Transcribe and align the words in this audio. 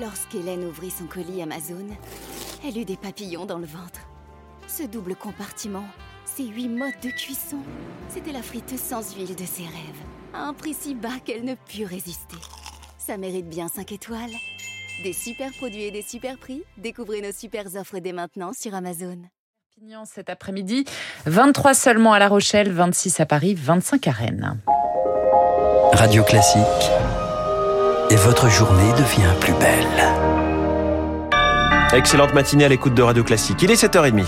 Lorsqu'Hélène 0.00 0.64
ouvrit 0.64 0.90
son 0.90 1.06
colis 1.06 1.40
Amazon, 1.40 1.86
elle 2.66 2.78
eut 2.78 2.84
des 2.84 2.96
papillons 2.96 3.46
dans 3.46 3.58
le 3.58 3.66
ventre. 3.66 4.00
Ce 4.66 4.82
double 4.82 5.14
compartiment, 5.14 5.84
ces 6.24 6.46
huit 6.46 6.68
modes 6.68 6.98
de 7.02 7.10
cuisson, 7.10 7.58
c'était 8.08 8.32
la 8.32 8.42
friteuse 8.42 8.80
sans 8.80 9.14
huile 9.14 9.36
de 9.36 9.44
ses 9.44 9.62
rêves, 9.62 10.02
à 10.32 10.46
un 10.46 10.52
prix 10.52 10.74
si 10.74 10.94
bas 10.94 11.20
qu'elle 11.24 11.44
ne 11.44 11.54
put 11.54 11.84
résister. 11.84 12.36
Ça 12.98 13.16
mérite 13.16 13.48
bien 13.48 13.68
5 13.68 13.92
étoiles. 13.92 14.32
Des 15.04 15.12
super 15.12 15.52
produits 15.52 15.84
et 15.84 15.90
des 15.92 16.02
super 16.02 16.38
prix, 16.38 16.64
découvrez 16.76 17.20
nos 17.20 17.32
super 17.32 17.66
offres 17.76 17.98
dès 18.00 18.12
maintenant 18.12 18.52
sur 18.52 18.74
Amazon. 18.74 19.18
Perpignan 19.76 20.04
cet 20.06 20.28
après-midi, 20.28 20.86
23 21.26 21.74
seulement 21.74 22.12
à 22.12 22.18
La 22.18 22.28
Rochelle, 22.28 22.72
26 22.72 23.20
à 23.20 23.26
Paris, 23.26 23.54
25 23.54 24.08
à 24.08 24.12
Rennes. 24.12 24.60
Radio 25.92 26.24
Classique. 26.24 26.62
Et 28.10 28.16
votre 28.16 28.48
journée 28.48 28.92
devient 28.92 29.32
plus 29.40 29.54
belle. 29.54 30.14
Excellente 31.92 32.34
matinée 32.34 32.64
à 32.64 32.68
l'écoute 32.68 32.94
de 32.94 33.02
Radio 33.02 33.24
Classique. 33.24 33.62
Il 33.62 33.70
est 33.70 33.82
7h30. 33.82 34.24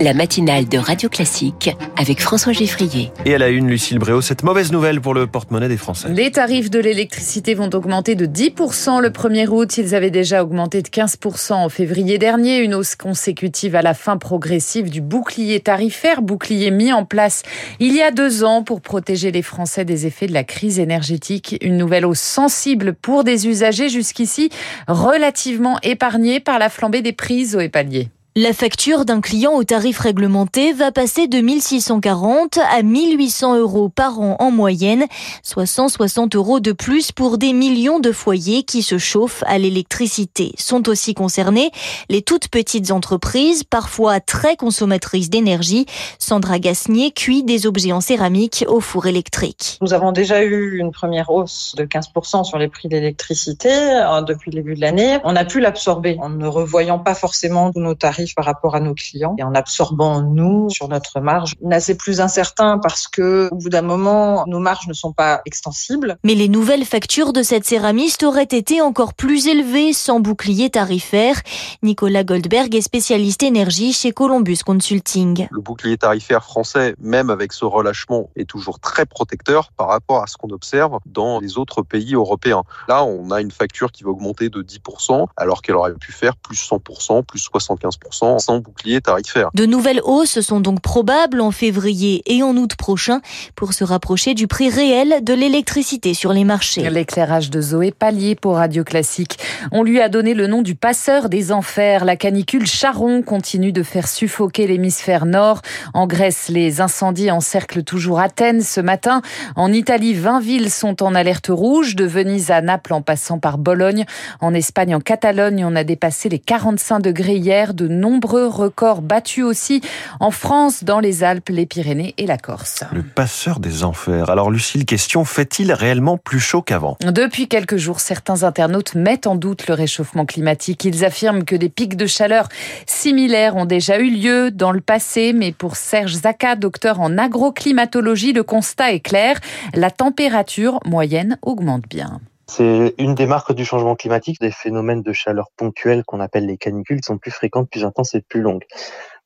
La 0.00 0.12
matinale 0.12 0.68
de 0.68 0.76
Radio 0.76 1.08
Classique 1.08 1.74
avec 1.96 2.20
François 2.20 2.52
Geffrier. 2.52 3.10
Et 3.24 3.34
à 3.34 3.38
la 3.38 3.48
une, 3.48 3.68
Lucille 3.68 3.98
Bréau, 3.98 4.20
cette 4.20 4.42
mauvaise 4.42 4.70
nouvelle 4.70 5.00
pour 5.00 5.14
le 5.14 5.26
porte-monnaie 5.26 5.68
des 5.68 5.78
Français. 5.78 6.08
Les 6.10 6.30
tarifs 6.30 6.68
de 6.68 6.78
l'électricité 6.78 7.54
vont 7.54 7.70
augmenter 7.72 8.14
de 8.14 8.26
10% 8.26 9.00
le 9.00 9.08
1er 9.08 9.48
août. 9.48 9.78
Ils 9.78 9.94
avaient 9.94 10.10
déjà 10.10 10.42
augmenté 10.42 10.82
de 10.82 10.88
15% 10.88 11.54
en 11.54 11.68
février 11.70 12.18
dernier. 12.18 12.58
Une 12.58 12.74
hausse 12.74 12.94
consécutive 12.94 13.74
à 13.74 13.80
la 13.80 13.94
fin 13.94 14.18
progressive 14.18 14.90
du 14.90 15.00
bouclier 15.00 15.60
tarifaire, 15.60 16.20
bouclier 16.20 16.70
mis 16.70 16.92
en 16.92 17.06
place 17.06 17.42
il 17.80 17.94
y 17.94 18.02
a 18.02 18.10
deux 18.10 18.44
ans 18.44 18.62
pour 18.62 18.82
protéger 18.82 19.32
les 19.32 19.42
Français 19.42 19.86
des 19.86 20.06
effets 20.06 20.26
de 20.26 20.34
la 20.34 20.44
crise 20.44 20.78
énergétique. 20.78 21.56
Une 21.62 21.78
nouvelle 21.78 22.04
hausse 22.04 22.20
sensible 22.20 22.92
pour 22.92 23.24
des 23.24 23.48
usagers 23.48 23.88
jusqu'ici 23.88 24.50
relativement 24.88 25.78
épargnés 25.82 26.40
par 26.40 26.58
la 26.58 26.68
flambée 26.68 27.00
des 27.00 27.12
prises 27.14 27.56
au 27.56 27.60
épalier. 27.60 28.10
La 28.38 28.52
facture 28.52 29.06
d'un 29.06 29.22
client 29.22 29.54
au 29.54 29.64
tarif 29.64 29.98
réglementé 29.98 30.74
va 30.74 30.92
passer 30.92 31.26
de 31.26 31.38
1640 31.38 32.58
à 32.70 32.82
1800 32.82 33.56
euros 33.56 33.88
par 33.88 34.20
an 34.20 34.36
en 34.40 34.50
moyenne, 34.50 35.06
soit 35.42 35.64
160 35.64 36.36
euros 36.36 36.60
de 36.60 36.72
plus 36.72 37.12
pour 37.12 37.38
des 37.38 37.54
millions 37.54 37.98
de 37.98 38.12
foyers 38.12 38.62
qui 38.62 38.82
se 38.82 38.98
chauffent 38.98 39.42
à 39.46 39.56
l'électricité. 39.56 40.52
Sont 40.58 40.86
aussi 40.90 41.14
concernées 41.14 41.70
les 42.10 42.20
toutes 42.20 42.48
petites 42.48 42.90
entreprises, 42.90 43.64
parfois 43.64 44.20
très 44.20 44.56
consommatrices 44.56 45.30
d'énergie. 45.30 45.86
Sandra 46.18 46.58
Gasnier 46.58 47.12
cuit 47.12 47.42
des 47.42 47.66
objets 47.66 47.92
en 47.92 48.02
céramique 48.02 48.66
au 48.68 48.80
four 48.80 49.06
électrique. 49.06 49.78
Nous 49.80 49.94
avons 49.94 50.12
déjà 50.12 50.42
eu 50.42 50.76
une 50.76 50.92
première 50.92 51.30
hausse 51.30 51.74
de 51.78 51.86
15% 51.86 52.44
sur 52.44 52.58
les 52.58 52.68
prix 52.68 52.90
d'électricité 52.90 53.70
euh, 53.70 54.20
depuis 54.20 54.50
le 54.50 54.56
début 54.56 54.74
de 54.74 54.82
l'année. 54.82 55.20
On 55.24 55.36
a 55.36 55.46
pu 55.46 55.58
l'absorber 55.58 56.18
en 56.20 56.28
ne 56.28 56.46
revoyant 56.46 56.98
pas 56.98 57.14
forcément 57.14 57.72
nos 57.74 57.94
tarifs 57.94 58.25
par 58.34 58.44
rapport 58.44 58.74
à 58.74 58.80
nos 58.80 58.94
clients 58.94 59.34
et 59.38 59.42
en 59.42 59.54
absorbant 59.54 60.22
nous 60.22 60.68
sur 60.70 60.88
notre 60.88 61.20
marge. 61.20 61.54
C'est 61.80 61.96
plus 61.96 62.20
incertain 62.20 62.78
parce 62.78 63.08
que 63.08 63.48
au 63.50 63.56
bout 63.56 63.68
d'un 63.68 63.82
moment, 63.82 64.44
nos 64.46 64.58
marges 64.58 64.88
ne 64.88 64.92
sont 64.92 65.12
pas 65.12 65.40
extensibles. 65.44 66.18
Mais 66.24 66.34
les 66.34 66.48
nouvelles 66.48 66.84
factures 66.84 67.32
de 67.32 67.42
cette 67.42 67.64
céramiste 67.64 68.22
auraient 68.22 68.42
été 68.42 68.80
encore 68.80 69.14
plus 69.14 69.46
élevées 69.46 69.92
sans 69.92 70.20
bouclier 70.20 70.70
tarifaire. 70.70 71.40
Nicolas 71.82 72.24
Goldberg 72.24 72.74
est 72.74 72.80
spécialiste 72.80 73.42
énergie 73.42 73.92
chez 73.92 74.12
Columbus 74.12 74.58
Consulting. 74.64 75.48
Le 75.50 75.60
bouclier 75.60 75.96
tarifaire 75.96 76.44
français, 76.44 76.94
même 77.00 77.30
avec 77.30 77.52
ce 77.52 77.64
relâchement, 77.64 78.30
est 78.36 78.48
toujours 78.48 78.80
très 78.80 79.06
protecteur 79.06 79.70
par 79.72 79.88
rapport 79.88 80.22
à 80.22 80.26
ce 80.26 80.36
qu'on 80.36 80.50
observe 80.50 80.98
dans 81.06 81.40
les 81.40 81.58
autres 81.58 81.82
pays 81.82 82.14
européens. 82.14 82.62
Là, 82.88 83.04
on 83.04 83.30
a 83.30 83.40
une 83.40 83.50
facture 83.50 83.92
qui 83.92 84.04
va 84.04 84.10
augmenter 84.10 84.48
de 84.48 84.62
10% 84.62 85.26
alors 85.36 85.62
qu'elle 85.62 85.76
aurait 85.76 85.94
pu 85.94 86.12
faire 86.12 86.36
plus 86.36 86.56
100%, 86.56 87.24
plus 87.24 87.48
75% 87.48 88.15
sans 88.16 88.58
bouclier 88.58 89.00
tarifaire. 89.00 89.50
De 89.54 89.66
nouvelles 89.66 90.00
hausses 90.04 90.40
sont 90.40 90.60
donc 90.60 90.80
probables 90.80 91.40
en 91.40 91.50
février 91.50 92.22
et 92.26 92.42
en 92.42 92.56
août 92.56 92.76
prochain 92.76 93.20
pour 93.54 93.72
se 93.72 93.84
rapprocher 93.84 94.34
du 94.34 94.46
prix 94.46 94.68
réel 94.70 95.22
de 95.22 95.34
l'électricité 95.34 96.14
sur 96.14 96.32
les 96.32 96.44
marchés. 96.44 96.88
L'éclairage 96.88 97.50
de 97.50 97.60
Zoé 97.60 97.90
Pallier 97.90 98.34
pour 98.34 98.56
Radio 98.56 98.84
Classique. 98.84 99.38
On 99.72 99.82
lui 99.82 100.00
a 100.00 100.08
donné 100.08 100.34
le 100.34 100.46
nom 100.46 100.62
du 100.62 100.74
passeur 100.74 101.28
des 101.28 101.52
enfers. 101.52 102.04
La 102.04 102.16
canicule 102.16 102.66
Charon 102.66 103.22
continue 103.22 103.72
de 103.72 103.82
faire 103.82 104.08
suffoquer 104.08 104.66
l'hémisphère 104.66 105.26
nord. 105.26 105.62
En 105.94 106.06
Grèce, 106.06 106.48
les 106.48 106.80
incendies 106.80 107.30
encerclent 107.30 107.82
toujours 107.82 108.20
Athènes 108.20 108.62
ce 108.62 108.80
matin. 108.80 109.22
En 109.54 109.72
Italie, 109.72 110.14
20 110.14 110.40
villes 110.40 110.70
sont 110.70 111.02
en 111.02 111.14
alerte 111.14 111.48
rouge, 111.50 111.96
de 111.96 112.04
Venise 112.04 112.50
à 112.50 112.60
Naples 112.60 112.92
en 112.92 113.02
passant 113.02 113.38
par 113.38 113.58
Bologne. 113.58 114.04
En 114.40 114.54
Espagne, 114.54 114.94
en 114.94 115.00
Catalogne, 115.00 115.64
on 115.64 115.76
a 115.76 115.84
dépassé 115.84 116.28
les 116.28 116.38
45 116.38 117.00
degrés 117.00 117.36
hier. 117.36 117.74
De 117.74 117.88
nombreux 118.00 118.46
records 118.46 119.02
battus 119.02 119.44
aussi 119.44 119.80
en 120.20 120.30
France, 120.30 120.84
dans 120.84 121.00
les 121.00 121.24
Alpes, 121.24 121.48
les 121.48 121.66
Pyrénées 121.66 122.14
et 122.18 122.26
la 122.26 122.38
Corse. 122.38 122.84
Le 122.92 123.02
passeur 123.02 123.60
des 123.60 123.84
enfers. 123.84 124.30
Alors 124.30 124.50
Lucille, 124.50 124.84
question, 124.84 125.24
fait-il 125.24 125.72
réellement 125.72 126.18
plus 126.18 126.40
chaud 126.40 126.62
qu'avant? 126.62 126.96
Depuis 127.00 127.48
quelques 127.48 127.76
jours, 127.76 128.00
certains 128.00 128.42
internautes 128.42 128.94
mettent 128.94 129.26
en 129.26 129.34
doute 129.34 129.66
le 129.66 129.74
réchauffement 129.74 130.26
climatique. 130.26 130.84
Ils 130.84 131.04
affirment 131.04 131.44
que 131.44 131.56
des 131.56 131.68
pics 131.68 131.96
de 131.96 132.06
chaleur 132.06 132.48
similaires 132.86 133.56
ont 133.56 133.66
déjà 133.66 133.98
eu 133.98 134.10
lieu 134.10 134.50
dans 134.50 134.72
le 134.72 134.80
passé, 134.80 135.32
mais 135.32 135.52
pour 135.52 135.76
Serge 135.76 136.12
Zaka, 136.12 136.56
docteur 136.56 137.00
en 137.00 137.18
agroclimatologie, 137.18 138.32
le 138.32 138.42
constat 138.42 138.92
est 138.92 139.00
clair. 139.00 139.38
La 139.74 139.90
température 139.90 140.80
moyenne 140.84 141.38
augmente 141.42 141.84
bien. 141.88 142.20
C'est 142.48 142.94
une 142.98 143.16
des 143.16 143.26
marques 143.26 143.52
du 143.52 143.64
changement 143.64 143.96
climatique, 143.96 144.40
des 144.40 144.52
phénomènes 144.52 145.02
de 145.02 145.12
chaleur 145.12 145.50
ponctuels 145.56 146.04
qu'on 146.04 146.20
appelle 146.20 146.46
les 146.46 146.56
canicules 146.56 147.00
qui 147.00 147.06
sont 147.06 147.18
plus 147.18 147.32
fréquentes, 147.32 147.68
plus 147.68 147.84
intenses 147.84 148.14
et 148.14 148.20
plus 148.20 148.40
longues. 148.40 148.64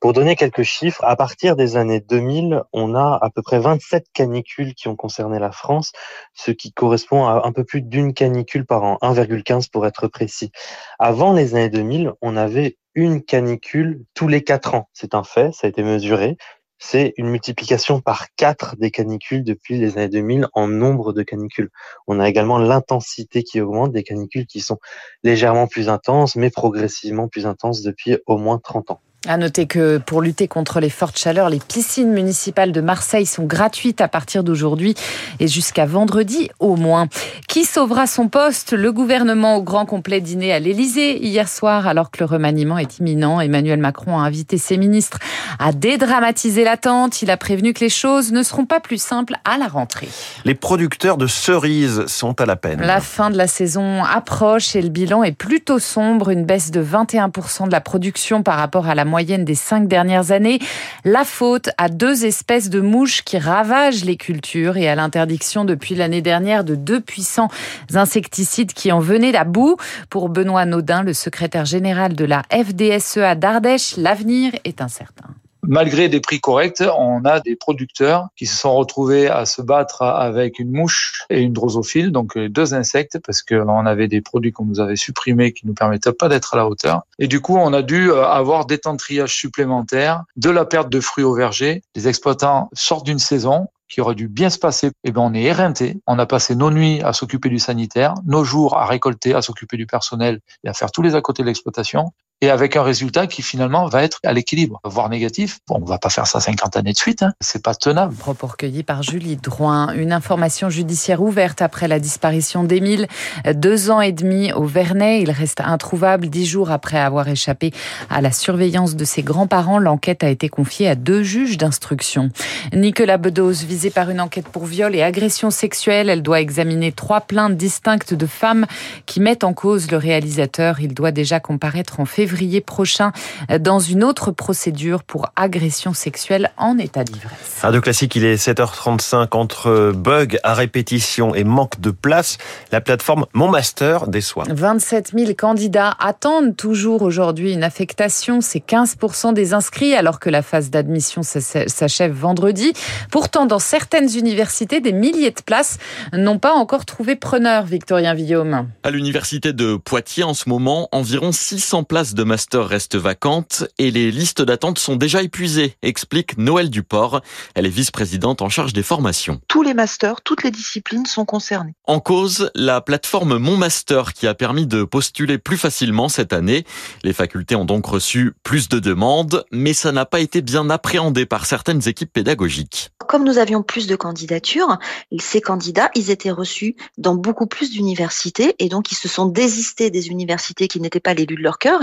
Pour 0.00 0.14
donner 0.14 0.34
quelques 0.34 0.62
chiffres, 0.62 1.04
à 1.04 1.14
partir 1.14 1.54
des 1.54 1.76
années 1.76 2.00
2000, 2.00 2.62
on 2.72 2.94
a 2.94 3.18
à 3.20 3.28
peu 3.28 3.42
près 3.42 3.60
27 3.60 4.06
canicules 4.14 4.74
qui 4.74 4.88
ont 4.88 4.96
concerné 4.96 5.38
la 5.38 5.52
France, 5.52 5.92
ce 6.32 6.50
qui 6.50 6.72
correspond 6.72 7.26
à 7.26 7.46
un 7.46 7.52
peu 7.52 7.64
plus 7.64 7.82
d'une 7.82 8.14
canicule 8.14 8.64
par 8.64 8.82
an, 8.82 8.96
1,15 9.02 9.68
pour 9.70 9.86
être 9.86 10.08
précis. 10.08 10.50
Avant 10.98 11.34
les 11.34 11.54
années 11.54 11.68
2000, 11.68 12.12
on 12.22 12.38
avait 12.38 12.78
une 12.94 13.22
canicule 13.22 14.02
tous 14.14 14.28
les 14.28 14.42
quatre 14.42 14.74
ans. 14.74 14.88
C'est 14.94 15.14
un 15.14 15.24
fait, 15.24 15.52
ça 15.52 15.66
a 15.66 15.70
été 15.70 15.82
mesuré 15.82 16.38
c'est 16.80 17.12
une 17.18 17.28
multiplication 17.28 18.00
par 18.00 18.34
4 18.36 18.76
des 18.76 18.90
canicules 18.90 19.44
depuis 19.44 19.78
les 19.78 19.98
années 19.98 20.08
2000 20.08 20.48
en 20.54 20.66
nombre 20.66 21.12
de 21.12 21.22
canicules. 21.22 21.70
On 22.08 22.18
a 22.18 22.28
également 22.28 22.58
l'intensité 22.58 23.44
qui 23.44 23.60
augmente, 23.60 23.92
des 23.92 24.02
canicules 24.02 24.46
qui 24.46 24.60
sont 24.60 24.78
légèrement 25.22 25.66
plus 25.66 25.90
intenses, 25.90 26.36
mais 26.36 26.50
progressivement 26.50 27.28
plus 27.28 27.46
intenses 27.46 27.82
depuis 27.82 28.16
au 28.26 28.38
moins 28.38 28.58
30 28.58 28.92
ans. 28.92 29.02
À 29.28 29.36
noter 29.36 29.66
que 29.66 29.98
pour 29.98 30.22
lutter 30.22 30.48
contre 30.48 30.80
les 30.80 30.88
fortes 30.88 31.18
chaleurs, 31.18 31.50
les 31.50 31.58
piscines 31.58 32.10
municipales 32.10 32.72
de 32.72 32.80
Marseille 32.80 33.26
sont 33.26 33.44
gratuites 33.44 34.00
à 34.00 34.08
partir 34.08 34.42
d'aujourd'hui 34.42 34.94
et 35.40 35.46
jusqu'à 35.46 35.84
vendredi 35.84 36.48
au 36.58 36.74
moins. 36.74 37.06
Qui 37.46 37.66
sauvera 37.66 38.06
son 38.06 38.28
poste? 38.28 38.72
Le 38.72 38.92
gouvernement 38.92 39.56
au 39.56 39.62
grand 39.62 39.84
complet 39.84 40.22
dîner 40.22 40.54
à 40.54 40.58
l'Élysée 40.58 41.22
hier 41.22 41.50
soir 41.50 41.86
alors 41.86 42.10
que 42.10 42.20
le 42.20 42.24
remaniement 42.24 42.78
est 42.78 42.98
imminent. 42.98 43.42
Emmanuel 43.42 43.78
Macron 43.78 44.18
a 44.18 44.22
invité 44.22 44.56
ses 44.56 44.78
ministres 44.78 45.18
à 45.58 45.72
dédramatiser 45.72 46.64
l'attente. 46.64 47.20
Il 47.20 47.30
a 47.30 47.36
prévenu 47.36 47.74
que 47.74 47.80
les 47.80 47.90
choses 47.90 48.32
ne 48.32 48.42
seront 48.42 48.64
pas 48.64 48.80
plus 48.80 49.02
simples 49.02 49.34
à 49.44 49.58
la 49.58 49.68
rentrée. 49.68 50.08
Les 50.46 50.54
producteurs 50.54 51.18
de 51.18 51.26
cerises 51.26 52.06
sont 52.06 52.40
à 52.40 52.46
la 52.46 52.56
peine. 52.56 52.80
La 52.80 53.00
fin 53.02 53.28
de 53.28 53.36
la 53.36 53.48
saison 53.48 54.02
approche 54.02 54.74
et 54.74 54.80
le 54.80 54.88
bilan 54.88 55.24
est 55.24 55.32
plutôt 55.32 55.78
sombre. 55.78 56.30
Une 56.30 56.46
baisse 56.46 56.70
de 56.70 56.82
21% 56.82 57.66
de 57.66 57.72
la 57.72 57.82
production 57.82 58.42
par 58.42 58.56
rapport 58.56 58.86
à 58.86 58.94
la 58.94 59.09
moyenne 59.10 59.44
des 59.44 59.54
cinq 59.54 59.88
dernières 59.88 60.30
années. 60.30 60.58
La 61.04 61.24
faute 61.24 61.68
à 61.76 61.90
deux 61.90 62.24
espèces 62.24 62.70
de 62.70 62.80
mouches 62.80 63.22
qui 63.22 63.36
ravagent 63.36 64.04
les 64.04 64.16
cultures 64.16 64.78
et 64.78 64.88
à 64.88 64.94
l'interdiction 64.94 65.66
depuis 65.66 65.94
l'année 65.94 66.22
dernière 66.22 66.64
de 66.64 66.74
deux 66.74 67.00
puissants 67.00 67.48
insecticides 67.94 68.72
qui 68.72 68.92
en 68.92 69.00
venaient 69.00 69.36
à 69.36 69.44
bout. 69.44 69.76
Pour 70.08 70.28
Benoît 70.28 70.64
Naudin, 70.64 71.02
le 71.02 71.12
secrétaire 71.12 71.66
général 71.66 72.14
de 72.14 72.24
la 72.24 72.42
FDSEA 72.50 73.34
d'Ardèche, 73.34 73.96
l'avenir 73.96 74.52
est 74.64 74.80
incertain 74.80 75.29
malgré 75.62 76.08
des 76.08 76.20
prix 76.20 76.40
corrects, 76.40 76.82
on 76.98 77.24
a 77.24 77.40
des 77.40 77.56
producteurs 77.56 78.28
qui 78.36 78.46
se 78.46 78.56
sont 78.56 78.74
retrouvés 78.74 79.28
à 79.28 79.46
se 79.46 79.62
battre 79.62 80.02
avec 80.02 80.58
une 80.58 80.70
mouche 80.70 81.24
et 81.30 81.40
une 81.40 81.52
drosophile, 81.52 82.12
donc 82.12 82.38
deux 82.38 82.74
insectes, 82.74 83.18
parce 83.24 83.42
qu'on 83.42 83.86
avait 83.86 84.08
des 84.08 84.20
produits 84.20 84.52
qu'on 84.52 84.64
nous 84.64 84.80
avait 84.80 84.96
supprimés 84.96 85.52
qui 85.52 85.66
nous 85.66 85.74
permettaient 85.74 86.12
pas 86.12 86.28
d'être 86.28 86.54
à 86.54 86.56
la 86.56 86.66
hauteur. 86.66 87.02
Et 87.18 87.28
du 87.28 87.40
coup, 87.40 87.56
on 87.56 87.72
a 87.72 87.82
dû 87.82 88.12
avoir 88.12 88.66
des 88.66 88.78
temps 88.78 88.92
de 88.92 88.98
triage 88.98 89.34
supplémentaires, 89.34 90.24
de 90.36 90.50
la 90.50 90.64
perte 90.64 90.90
de 90.90 91.00
fruits 91.00 91.24
au 91.24 91.34
verger. 91.34 91.82
Les 91.94 92.08
exploitants 92.08 92.70
sortent 92.72 93.06
d'une 93.06 93.18
saison, 93.18 93.68
qui 93.90 94.00
aurait 94.00 94.14
dû 94.14 94.28
bien 94.28 94.50
se 94.50 94.58
passer, 94.58 94.92
eh 95.04 95.10
ben 95.10 95.20
on 95.20 95.34
est 95.34 95.42
éreinté. 95.42 96.00
On 96.06 96.18
a 96.18 96.26
passé 96.26 96.54
nos 96.54 96.70
nuits 96.70 97.02
à 97.02 97.12
s'occuper 97.12 97.48
du 97.48 97.58
sanitaire, 97.58 98.14
nos 98.24 98.44
jours 98.44 98.78
à 98.78 98.86
récolter, 98.86 99.34
à 99.34 99.42
s'occuper 99.42 99.76
du 99.76 99.86
personnel 99.86 100.40
et 100.64 100.68
à 100.68 100.72
faire 100.72 100.92
tous 100.92 101.02
les 101.02 101.16
à 101.16 101.20
côté 101.20 101.42
de 101.42 101.48
l'exploitation. 101.48 102.12
Et 102.42 102.48
avec 102.48 102.76
un 102.76 102.82
résultat 102.82 103.26
qui 103.26 103.42
finalement 103.42 103.86
va 103.86 104.02
être 104.02 104.18
à 104.24 104.32
l'équilibre, 104.32 104.80
voire 104.84 105.10
négatif. 105.10 105.58
Bon, 105.68 105.78
on 105.82 105.84
va 105.84 105.98
pas 105.98 106.08
faire 106.08 106.26
ça 106.26 106.40
50 106.40 106.76
années 106.76 106.92
de 106.92 106.96
suite, 106.96 107.22
hein. 107.22 107.34
c'est 107.40 107.62
pas 107.62 107.74
tenable. 107.74 108.14
Propos 108.14 108.46
recueillis 108.46 108.82
par 108.82 109.02
Julie 109.02 109.36
Drouin. 109.36 109.92
Une 109.92 110.12
information 110.12 110.70
judiciaire 110.70 111.22
ouverte 111.22 111.60
après 111.60 111.86
la 111.86 111.98
disparition 111.98 112.64
d'Émile. 112.64 113.08
Deux 113.54 113.90
ans 113.90 114.00
et 114.00 114.12
demi 114.12 114.52
au 114.52 114.64
Vernet. 114.64 115.20
Il 115.20 115.30
reste 115.30 115.60
introuvable 115.60 116.28
dix 116.28 116.46
jours 116.46 116.70
après 116.70 116.98
avoir 116.98 117.28
échappé 117.28 117.72
à 118.08 118.22
la 118.22 118.32
surveillance 118.32 118.96
de 118.96 119.04
ses 119.04 119.22
grands-parents. 119.22 119.78
L'enquête 119.78 120.24
a 120.24 120.30
été 120.30 120.48
confiée 120.48 120.88
à 120.88 120.94
deux 120.94 121.22
juges 121.22 121.58
d'instruction. 121.58 122.30
Nicolas 122.72 123.18
Bedos, 123.18 123.64
visé 123.66 123.90
par 123.90 124.08
une 124.08 124.20
enquête 124.20 124.48
pour 124.48 124.64
viol 124.64 124.94
et 124.94 125.02
agression 125.02 125.50
sexuelle. 125.50 126.08
Elle 126.08 126.22
doit 126.22 126.40
examiner 126.40 126.90
trois 126.90 127.20
plaintes 127.20 127.58
distinctes 127.58 128.14
de 128.14 128.26
femmes 128.26 128.66
qui 129.04 129.20
mettent 129.20 129.44
en 129.44 129.52
cause 129.52 129.90
le 129.90 129.98
réalisateur. 129.98 130.80
Il 130.80 130.94
doit 130.94 131.12
déjà 131.12 131.38
comparaître 131.38 132.00
en 132.00 132.06
février 132.06 132.29
prochain 132.60 133.12
dans 133.60 133.80
une 133.80 134.04
autre 134.04 134.30
procédure 134.30 135.02
pour 135.02 135.30
agression 135.36 135.94
sexuelle 135.94 136.50
en 136.56 136.78
état 136.78 137.04
d'ivresse. 137.04 137.49
Radio 137.62 137.82
Classique, 137.82 138.16
il 138.16 138.24
est 138.24 138.36
7h35 138.36 139.36
entre 139.36 139.92
bug 139.94 140.38
à 140.44 140.54
répétition 140.54 141.34
et 141.34 141.44
manque 141.44 141.78
de 141.78 141.90
place. 141.90 142.38
La 142.72 142.80
plateforme 142.80 143.26
Mon 143.34 143.50
Master 143.50 144.06
déçoit. 144.06 144.46
27 144.48 145.12
000 145.14 145.32
candidats 145.36 145.94
attendent 145.98 146.56
toujours 146.56 147.02
aujourd'hui 147.02 147.52
une 147.52 147.62
affectation. 147.62 148.40
C'est 148.40 148.66
15% 148.66 149.34
des 149.34 149.52
inscrits 149.52 149.94
alors 149.94 150.20
que 150.20 150.30
la 150.30 150.40
phase 150.40 150.70
d'admission 150.70 151.20
s'achève 151.22 152.12
vendredi. 152.12 152.72
Pourtant, 153.10 153.44
dans 153.44 153.58
certaines 153.58 154.08
universités, 154.16 154.80
des 154.80 154.94
milliers 154.94 155.30
de 155.30 155.42
places 155.42 155.76
n'ont 156.14 156.38
pas 156.38 156.54
encore 156.54 156.86
trouvé 156.86 157.14
preneur, 157.14 157.64
Victorien 157.66 158.14
Villaume. 158.14 158.70
À 158.84 158.90
l'université 158.90 159.52
de 159.52 159.76
Poitiers, 159.76 160.24
en 160.24 160.32
ce 160.32 160.48
moment, 160.48 160.88
environ 160.92 161.30
600 161.30 161.84
places 161.84 162.14
de 162.14 162.24
master 162.24 162.66
restent 162.66 162.96
vacantes 162.96 163.64
et 163.76 163.90
les 163.90 164.10
listes 164.10 164.40
d'attente 164.40 164.78
sont 164.78 164.96
déjà 164.96 165.20
épuisées, 165.20 165.76
explique 165.82 166.38
Noël 166.38 166.70
Duport. 166.70 167.20
Elle 167.54 167.66
est 167.66 167.70
vice-présidente 167.70 168.42
en 168.42 168.48
charge 168.48 168.72
des 168.72 168.82
formations. 168.82 169.40
Tous 169.48 169.62
les 169.62 169.74
masters, 169.74 170.20
toutes 170.22 170.42
les 170.42 170.50
disciplines 170.50 171.06
sont 171.06 171.24
concernées. 171.24 171.74
En 171.84 172.00
cause, 172.00 172.50
la 172.54 172.80
plateforme 172.80 173.38
Mon 173.38 173.56
Master 173.56 174.12
qui 174.12 174.26
a 174.26 174.34
permis 174.34 174.66
de 174.66 174.84
postuler 174.84 175.38
plus 175.38 175.56
facilement 175.56 176.08
cette 176.08 176.32
année. 176.32 176.64
Les 177.02 177.12
facultés 177.12 177.56
ont 177.56 177.64
donc 177.64 177.86
reçu 177.86 178.32
plus 178.42 178.68
de 178.68 178.78
demandes, 178.78 179.44
mais 179.50 179.72
ça 179.72 179.92
n'a 179.92 180.06
pas 180.06 180.20
été 180.20 180.42
bien 180.42 180.70
appréhendé 180.70 181.26
par 181.26 181.46
certaines 181.46 181.88
équipes 181.88 182.12
pédagogiques. 182.12 182.90
Comme 183.08 183.24
nous 183.24 183.38
avions 183.38 183.62
plus 183.62 183.86
de 183.86 183.96
candidatures, 183.96 184.78
ces 185.18 185.40
candidats, 185.40 185.90
ils 185.94 186.10
étaient 186.10 186.30
reçus 186.30 186.76
dans 186.98 187.14
beaucoup 187.14 187.46
plus 187.46 187.70
d'universités 187.70 188.54
et 188.58 188.68
donc 188.68 188.92
ils 188.92 188.96
se 188.96 189.08
sont 189.08 189.26
désistés 189.26 189.90
des 189.90 190.08
universités 190.08 190.68
qui 190.68 190.80
n'étaient 190.80 191.00
pas 191.00 191.14
l'élu 191.14 191.34
de 191.34 191.42
leur 191.42 191.58
cœur. 191.58 191.80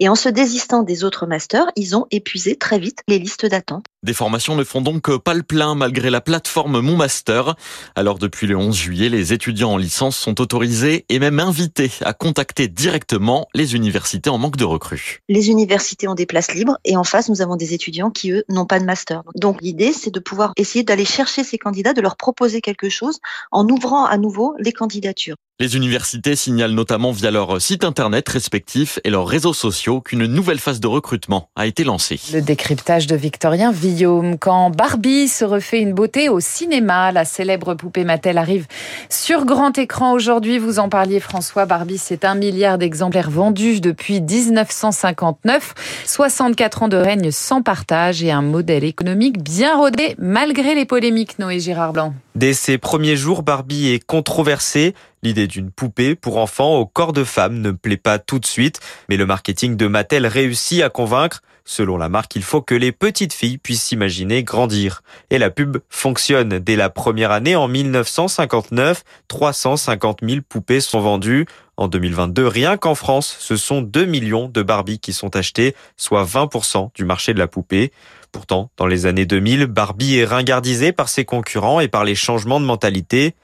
Et 0.00 0.08
en 0.08 0.14
se 0.14 0.28
désistant 0.28 0.82
des 0.82 1.04
autres 1.04 1.26
masters, 1.26 1.66
ils 1.76 1.96
ont 1.96 2.06
épuisé 2.10 2.56
très 2.56 2.78
vite 2.78 3.00
les 3.06 3.18
listes 3.18 3.46
d'attente. 3.46 3.84
Des 4.04 4.12
formations 4.12 4.54
ne 4.54 4.64
font 4.64 4.82
donc 4.82 5.16
pas 5.16 5.32
le 5.32 5.42
plein 5.42 5.74
malgré 5.74 6.10
la 6.10 6.20
plateforme 6.20 6.80
Mon 6.80 6.94
Master. 6.94 7.54
Alors 7.94 8.18
depuis 8.18 8.46
le 8.46 8.54
11 8.54 8.76
juillet, 8.76 9.08
les 9.08 9.32
étudiants 9.32 9.72
en 9.72 9.76
licence 9.78 10.18
sont 10.18 10.42
autorisés 10.42 11.06
et 11.08 11.18
même 11.18 11.40
invités 11.40 11.90
à 12.02 12.12
contacter 12.12 12.68
directement 12.68 13.48
les 13.54 13.74
universités 13.74 14.28
en 14.28 14.36
manque 14.36 14.58
de 14.58 14.64
recrues. 14.64 15.20
Les 15.30 15.48
universités 15.48 16.06
ont 16.06 16.14
des 16.14 16.26
places 16.26 16.52
libres 16.52 16.76
et 16.84 16.98
en 16.98 17.04
face, 17.04 17.30
nous 17.30 17.40
avons 17.40 17.56
des 17.56 17.72
étudiants 17.72 18.10
qui, 18.10 18.30
eux, 18.30 18.44
n'ont 18.50 18.66
pas 18.66 18.78
de 18.78 18.84
master. 18.84 19.22
Donc 19.36 19.62
l'idée, 19.62 19.94
c'est 19.94 20.12
de 20.12 20.20
pouvoir 20.20 20.52
essayer 20.58 20.84
d'aller 20.84 21.06
chercher 21.06 21.42
ces 21.42 21.56
candidats, 21.56 21.94
de 21.94 22.02
leur 22.02 22.18
proposer 22.18 22.60
quelque 22.60 22.90
chose 22.90 23.20
en 23.52 23.66
ouvrant 23.70 24.04
à 24.04 24.18
nouveau 24.18 24.54
les 24.58 24.72
candidatures. 24.72 25.36
Les 25.60 25.76
universités 25.76 26.34
signalent 26.34 26.74
notamment 26.74 27.12
via 27.12 27.30
leur 27.30 27.62
site 27.62 27.84
internet 27.84 28.28
respectif 28.28 28.98
et 29.04 29.10
leurs 29.10 29.28
réseaux 29.28 29.52
sociaux 29.52 30.00
qu'une 30.00 30.26
nouvelle 30.26 30.58
phase 30.58 30.80
de 30.80 30.88
recrutement 30.88 31.48
a 31.54 31.66
été 31.66 31.84
lancée. 31.84 32.18
Le 32.32 32.40
décryptage 32.40 33.06
de 33.06 33.14
Victorien 33.14 33.70
Villaume. 33.70 34.36
Quand 34.36 34.70
Barbie 34.70 35.28
se 35.28 35.44
refait 35.44 35.78
une 35.78 35.92
beauté 35.92 36.28
au 36.28 36.40
cinéma, 36.40 37.12
la 37.12 37.24
célèbre 37.24 37.74
poupée 37.74 38.02
Mattel 38.02 38.36
arrive 38.36 38.66
sur 39.08 39.44
grand 39.44 39.78
écran 39.78 40.10
aujourd'hui. 40.10 40.58
Vous 40.58 40.80
en 40.80 40.88
parliez 40.88 41.20
François. 41.20 41.66
Barbie, 41.66 41.98
c'est 41.98 42.24
un 42.24 42.34
milliard 42.34 42.76
d'exemplaires 42.76 43.30
vendus 43.30 43.80
depuis 43.80 44.20
1959. 44.20 45.74
64 46.04 46.82
ans 46.82 46.88
de 46.88 46.96
règne 46.96 47.30
sans 47.30 47.62
partage 47.62 48.24
et 48.24 48.32
un 48.32 48.42
modèle 48.42 48.82
économique 48.82 49.40
bien 49.40 49.76
rodé 49.76 50.16
malgré 50.18 50.74
les 50.74 50.84
polémiques, 50.84 51.38
Noé 51.38 51.60
Girard 51.60 51.92
Blanc. 51.92 52.12
Dès 52.34 52.54
ses 52.54 52.78
premiers 52.78 53.14
jours, 53.14 53.44
Barbie 53.44 53.90
est 53.90 54.04
controversée. 54.04 54.96
L'idée 55.24 55.46
d'une 55.46 55.70
poupée 55.70 56.16
pour 56.16 56.36
enfants 56.36 56.74
au 56.76 56.84
corps 56.84 57.14
de 57.14 57.24
femme 57.24 57.62
ne 57.62 57.70
plaît 57.70 57.96
pas 57.96 58.18
tout 58.18 58.38
de 58.38 58.44
suite, 58.44 58.80
mais 59.08 59.16
le 59.16 59.24
marketing 59.24 59.74
de 59.74 59.86
Mattel 59.86 60.26
réussit 60.26 60.82
à 60.82 60.90
convaincre. 60.90 61.40
Selon 61.64 61.96
la 61.96 62.10
marque, 62.10 62.36
il 62.36 62.42
faut 62.42 62.60
que 62.60 62.74
les 62.74 62.92
petites 62.92 63.32
filles 63.32 63.56
puissent 63.56 63.84
s'imaginer 63.84 64.42
grandir. 64.42 65.02
Et 65.30 65.38
la 65.38 65.48
pub 65.48 65.78
fonctionne. 65.88 66.58
Dès 66.58 66.76
la 66.76 66.90
première 66.90 67.30
année, 67.30 67.56
en 67.56 67.68
1959, 67.68 69.02
350 69.28 70.18
000 70.22 70.40
poupées 70.46 70.82
sont 70.82 71.00
vendues. 71.00 71.46
En 71.78 71.88
2022, 71.88 72.46
rien 72.46 72.76
qu'en 72.76 72.94
France, 72.94 73.34
ce 73.40 73.56
sont 73.56 73.80
2 73.80 74.04
millions 74.04 74.48
de 74.48 74.60
Barbie 74.60 74.98
qui 74.98 75.14
sont 75.14 75.34
achetées, 75.36 75.74
soit 75.96 76.26
20% 76.26 76.90
du 76.94 77.06
marché 77.06 77.32
de 77.32 77.38
la 77.38 77.48
poupée. 77.48 77.92
Pourtant, 78.30 78.70
dans 78.76 78.86
les 78.86 79.06
années 79.06 79.24
2000, 79.24 79.64
Barbie 79.66 80.18
est 80.18 80.26
ringardisée 80.26 80.92
par 80.92 81.08
ses 81.08 81.24
concurrents 81.24 81.80
et 81.80 81.88
par 81.88 82.04
les 82.04 82.14
changements 82.14 82.60
de 82.60 82.66
mentalité. 82.66 83.34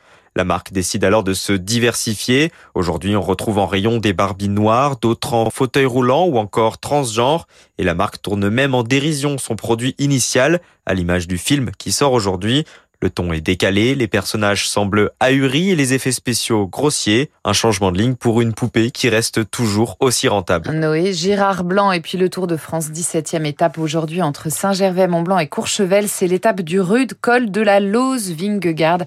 La 0.41 0.45
marque 0.45 0.73
décide 0.73 1.05
alors 1.05 1.23
de 1.23 1.35
se 1.35 1.53
diversifier. 1.53 2.51
Aujourd'hui, 2.75 3.15
on 3.15 3.21
retrouve 3.21 3.59
en 3.59 3.67
rayon 3.67 3.99
des 3.99 4.15
Barbies 4.15 4.49
noires, 4.49 4.97
d'autres 4.97 5.35
en 5.35 5.51
fauteuil 5.51 5.85
roulant 5.85 6.25
ou 6.25 6.39
encore 6.39 6.79
transgenre. 6.79 7.47
Et 7.77 7.85
la 7.85 7.93
marque 7.93 8.23
tourne 8.23 8.49
même 8.49 8.75
en 8.75 8.83
dérision 8.83 9.37
son 9.37 9.55
produit 9.55 9.95
initial, 9.99 10.63
à 10.87 10.95
l'image 10.95 11.29
du 11.29 11.37
film 11.37 11.73
qui 11.77 11.93
sort 11.93 12.15
aujourd'hui. 12.15 12.65
Le 13.03 13.09
ton 13.09 13.33
est 13.33 13.41
décalé, 13.41 13.95
les 13.95 14.09
personnages 14.09 14.69
semblent 14.69 15.11
ahuris 15.21 15.71
et 15.71 15.77
les 15.77 15.95
effets 15.95 16.13
spéciaux 16.13 16.67
grossiers. 16.67 17.31
Un 17.45 17.55
changement 17.55 17.93
de 17.93 17.99
ligne 17.99 18.15
pour 18.15 18.41
une 18.43 18.53
poupée 18.53 18.91
qui 18.91 19.09
reste 19.09 19.51
toujours 19.51 19.97
aussi 20.01 20.29
rentable. 20.29 20.71
Noé, 20.71 21.13
Girard 21.13 21.65
Blanc 21.65 21.93
et 21.93 22.01
puis 22.01 22.19
le 22.19 22.29
Tour 22.29 22.47
de 22.47 22.57
France, 22.57 22.89
17e 22.91 23.47
étape 23.47 23.79
aujourd'hui 23.79 24.21
entre 24.21 24.51
Saint-Gervais-Mont-Blanc 24.51 25.39
et 25.39 25.49
Courchevel. 25.49 26.09
C'est 26.09 26.27
l'étape 26.27 26.61
du 26.61 26.81
rude 26.81 27.15
col 27.21 27.51
de 27.51 27.61
la 27.63 27.81
Lose 27.81 28.33
Vingegaard 28.33 29.01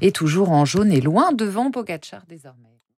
et 0.00 0.12
toujours 0.12 0.50
en 0.52 0.64
jaune 0.64 0.92
et 0.92 1.00
loin 1.00 1.32
devant 1.32 1.70
Pogacar 1.70 2.22
désormais. 2.28 2.79